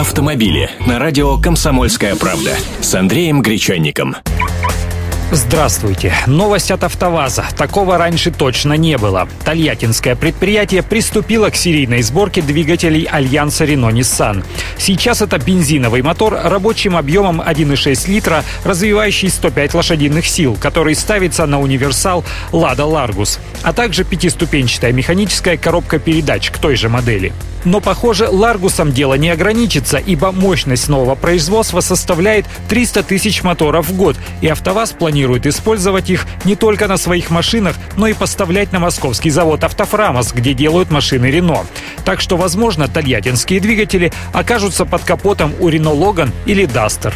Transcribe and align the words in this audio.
Автомобили 0.00 0.70
на 0.86 0.98
радио 0.98 1.36
«Комсомольская 1.36 2.16
правда» 2.16 2.56
с 2.80 2.94
Андреем 2.94 3.42
Гречанником. 3.42 4.16
Здравствуйте. 5.30 6.14
Новость 6.26 6.70
от 6.70 6.84
АвтоВАЗа. 6.84 7.44
Такого 7.54 7.98
раньше 7.98 8.30
точно 8.30 8.72
не 8.72 8.96
было. 8.96 9.28
Тольяттинское 9.44 10.16
предприятие 10.16 10.82
приступило 10.82 11.50
к 11.50 11.54
серийной 11.54 12.00
сборке 12.00 12.40
двигателей 12.40 13.02
Альянса 13.04 13.66
Рено-Ниссан. 13.66 14.42
Сейчас 14.78 15.20
это 15.20 15.36
бензиновый 15.38 16.00
мотор 16.00 16.32
рабочим 16.44 16.96
объемом 16.96 17.42
1,6 17.42 18.10
литра, 18.10 18.42
развивающий 18.64 19.28
105 19.28 19.74
лошадиных 19.74 20.26
сил, 20.26 20.56
который 20.58 20.94
ставится 20.94 21.44
на 21.44 21.60
универсал 21.60 22.24
Лада 22.52 22.86
Ларгус, 22.86 23.38
а 23.62 23.74
также 23.74 24.04
пятиступенчатая 24.04 24.94
механическая 24.94 25.58
коробка 25.58 25.98
передач 25.98 26.50
к 26.50 26.56
той 26.56 26.74
же 26.76 26.88
модели. 26.88 27.34
Но, 27.64 27.80
похоже, 27.80 28.28
Ларгусом 28.28 28.92
дело 28.92 29.14
не 29.14 29.30
ограничится, 29.30 29.98
ибо 29.98 30.32
мощность 30.32 30.88
нового 30.88 31.14
производства 31.14 31.80
составляет 31.80 32.46
300 32.68 33.02
тысяч 33.02 33.42
моторов 33.42 33.88
в 33.88 33.96
год, 33.96 34.16
и 34.40 34.48
АвтоВАЗ 34.48 34.92
планирует 34.92 35.46
использовать 35.46 36.10
их 36.10 36.26
не 36.44 36.56
только 36.56 36.88
на 36.88 36.96
своих 36.96 37.30
машинах, 37.30 37.76
но 37.96 38.06
и 38.06 38.14
поставлять 38.14 38.72
на 38.72 38.78
московский 38.78 39.30
завод 39.30 39.64
«Автофрамос», 39.64 40.32
где 40.32 40.54
делают 40.54 40.90
машины 40.90 41.26
«Рено». 41.26 41.66
Так 42.04 42.20
что, 42.20 42.36
возможно, 42.36 42.88
тольяттинские 42.88 43.60
двигатели 43.60 44.12
окажутся 44.32 44.84
под 44.84 45.04
капотом 45.04 45.54
у 45.60 45.68
«Рено 45.68 45.92
Логан» 45.92 46.32
или 46.46 46.64
«Дастер». 46.64 47.14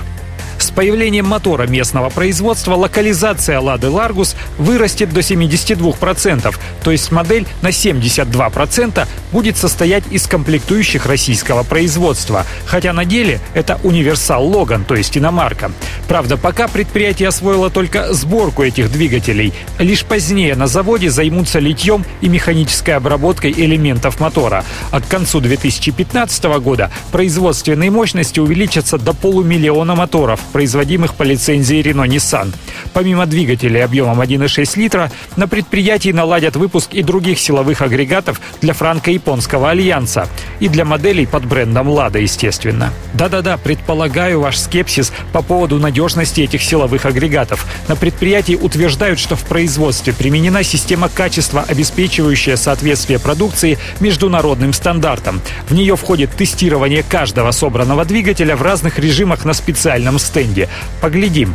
Появлением 0.74 1.26
мотора 1.26 1.66
местного 1.66 2.10
производства 2.10 2.74
локализация 2.74 3.60
«Лады 3.60 3.88
Ларгус» 3.88 4.34
вырастет 4.58 5.12
до 5.12 5.20
72%, 5.20 6.54
то 6.82 6.90
есть 6.90 7.12
модель 7.12 7.46
на 7.62 7.68
72% 7.68 9.06
будет 9.30 9.56
состоять 9.56 10.04
из 10.10 10.26
комплектующих 10.26 11.06
российского 11.06 11.62
производства, 11.62 12.44
хотя 12.66 12.92
на 12.92 13.04
деле 13.04 13.40
это 13.54 13.78
универсал 13.84 14.46
«Логан», 14.46 14.84
то 14.84 14.94
есть 14.94 15.16
иномарка. 15.16 15.70
Правда, 16.08 16.36
пока 16.36 16.66
предприятие 16.68 17.28
освоило 17.28 17.70
только 17.70 18.12
сборку 18.12 18.62
этих 18.62 18.90
двигателей. 18.90 19.52
Лишь 19.78 20.04
позднее 20.04 20.56
на 20.56 20.66
заводе 20.66 21.10
займутся 21.10 21.58
литьем 21.58 22.04
и 22.20 22.28
механической 22.28 22.92
обработкой 22.92 23.52
элементов 23.52 24.20
мотора. 24.20 24.64
А 24.90 25.00
к 25.00 25.08
концу 25.08 25.40
2015 25.40 26.44
года 26.60 26.90
производственные 27.12 27.90
мощности 27.90 28.40
увеличатся 28.40 28.98
до 28.98 29.12
полумиллиона 29.12 29.94
моторов, 29.94 30.40
производимых 30.64 31.14
по 31.14 31.24
лицензии 31.24 31.82
Renault 31.82 32.08
Nissan. 32.08 32.50
Помимо 32.92 33.26
двигателей 33.26 33.84
объемом 33.84 34.20
1,6 34.20 34.78
литра, 34.78 35.10
на 35.36 35.48
предприятии 35.48 36.10
наладят 36.10 36.56
выпуск 36.56 36.94
и 36.94 37.02
других 37.02 37.38
силовых 37.38 37.82
агрегатов 37.82 38.40
для 38.60 38.74
франко-японского 38.74 39.70
альянса. 39.70 40.28
И 40.60 40.68
для 40.68 40.84
моделей 40.84 41.26
под 41.26 41.44
брендом 41.44 41.88
«Лада», 41.88 42.18
естественно. 42.18 42.92
Да-да-да, 43.14 43.56
предполагаю 43.56 44.40
ваш 44.40 44.58
скепсис 44.58 45.12
по 45.32 45.42
поводу 45.42 45.78
надежности 45.78 46.42
этих 46.42 46.62
силовых 46.62 47.06
агрегатов. 47.06 47.66
На 47.88 47.96
предприятии 47.96 48.54
утверждают, 48.54 49.18
что 49.18 49.36
в 49.36 49.44
производстве 49.44 50.12
применена 50.12 50.62
система 50.62 51.08
качества, 51.08 51.64
обеспечивающая 51.66 52.56
соответствие 52.56 53.18
продукции 53.18 53.78
международным 54.00 54.72
стандартам. 54.72 55.40
В 55.68 55.74
нее 55.74 55.96
входит 55.96 56.30
тестирование 56.32 57.02
каждого 57.02 57.50
собранного 57.50 58.04
двигателя 58.04 58.56
в 58.56 58.62
разных 58.62 58.98
режимах 58.98 59.44
на 59.44 59.52
специальном 59.52 60.18
стенде. 60.18 60.68
Поглядим. 61.00 61.54